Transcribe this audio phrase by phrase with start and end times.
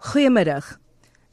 [0.00, 0.78] Goeiemiddag.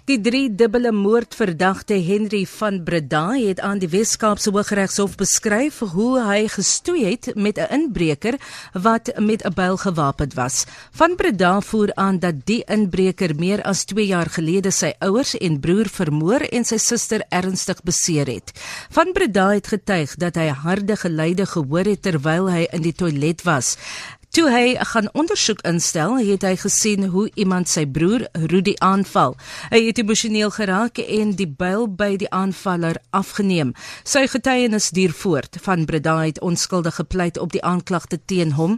[0.08, 6.50] Die drie dubbele moordverdagte Henry van Breda het aan die Wes-Kaapse Hooggeregshof beskryf hoe hy
[6.52, 8.36] gestoei het met 'n inbreker
[8.74, 10.66] wat met 'n byl gewapend was.
[10.92, 15.60] Van Breda voer aan dat die inbreker meer as 2 jaar gelede sy ouers en
[15.60, 18.52] broer vermoor en sy suster ernstig beseer het.
[18.90, 23.44] Van Breda het getuig dat hy harde geluide gehoor het terwyl hy in die toilet
[23.44, 23.78] was.
[24.38, 29.34] Toe hy gaan ondersoek instel, het hy gesien hoe iemand sy broer Rudy aanval.
[29.72, 33.72] Hy het emosioneel geraak en die byl by die aanvaller afgeneem.
[34.06, 35.58] Sy getuienis duur voort.
[35.66, 38.78] Van Breda het onskuldig gepleit op die aanklagte teen hom.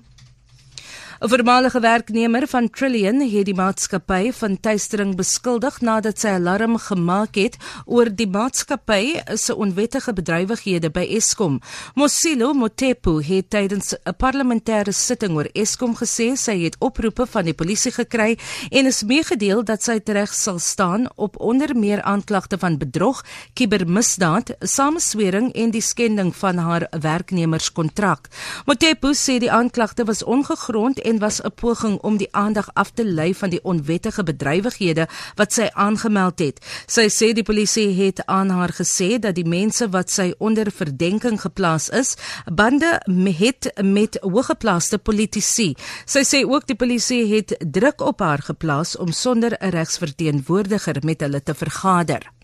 [1.21, 7.35] 'n Voormalige werknemer van Trillion het die maatskappy van tuistering beskuldig nadat sy alarm gemaak
[7.35, 11.57] het oor die maatskappy se onwettige bedrywighede by Eskom.
[11.95, 17.53] Mosilo Motepu het tydens 'n parlementêre sitting oor Eskom gesê sy het oproepe van die
[17.53, 18.37] polisie gekry
[18.71, 24.55] en is meegedeel dat sy tereg sal staan op onder meer aanklagte van bedrog, kibermisdaad,
[24.59, 28.27] sameswering en die skending van haar werknemerskontrak.
[28.65, 33.05] Motepu sê die aanklagte was ongegrond en was 'n poging om die aandag af te
[33.05, 36.65] lei van die onwettige bedrywighede wat sy aangemeld het.
[36.85, 41.41] Sy sê die polisie het aan haar gesê dat die mense wat sy onder verdenking
[41.41, 42.15] geplaas is,
[42.53, 43.01] bande
[43.39, 45.75] het met hoëgeplaaste politici.
[46.05, 51.19] Sy sê ook die polisie het druk op haar geplaas om sonder 'n regsverteenwoordiger met
[51.21, 52.38] hulle te vergader.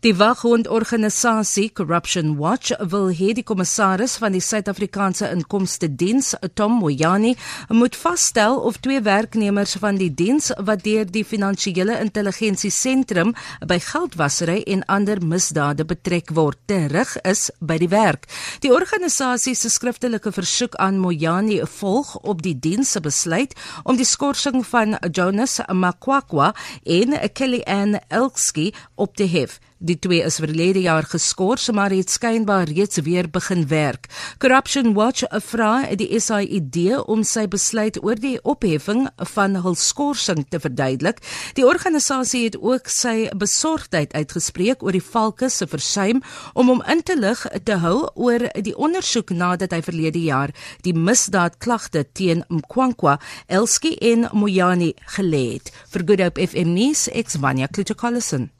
[0.00, 7.32] Die waghondorganisasie Corruption Watch wil hê die kommissaris van die Suid-Afrikaanse Inkomste Diens, Tom Moyani,
[7.72, 13.32] moet vasstel of twee werknemers van die diens wat deur die Finansiële Intelligensie Sentrum
[13.64, 18.28] by geldwasery en ander misdade betrek word, terug is by die werk.
[18.60, 24.04] Die organisasie se skriftelike versoek aan Moyani volg op die diens se besluit om die
[24.08, 26.52] skorsing van Jonas Makwakwa
[26.84, 29.56] en Kelly Ann Elksky op te hef.
[29.78, 34.06] Die twee is verlede jaar geskort, maar het skynbaar reeds weer begin werk.
[34.38, 39.04] Corruption Watch vra die SAID om sy besluit oor die opheffing
[39.34, 41.20] van hul skorsing te verduidelik.
[41.60, 47.04] Die organisasie het ook sy besorgdheid uitgespreek oor die valke se versuim om hom in
[47.04, 50.56] te lig te hou oor die ondersoek nadat hy verlede jaar
[50.88, 55.72] die misdaadklagte teen Mkwankwa, Elski en Moyani gelê het.
[55.92, 58.55] Vir Good Hope FM nuus, ek's Vanya Klitschkollison.